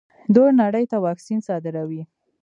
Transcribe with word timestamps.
دوی 0.35 0.49
نړۍ 0.61 0.85
ته 0.91 0.97
واکسین 1.05 1.39
صادروي. 1.47 2.03